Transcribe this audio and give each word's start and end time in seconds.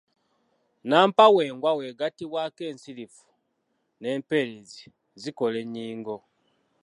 Nnampawengwa 0.83 1.71
bw’egattibwako 1.75 2.61
ensirifu 2.71 3.25
n’empeerezi 4.01 4.81
zikola 5.21 5.57
ennyingo. 5.63 6.15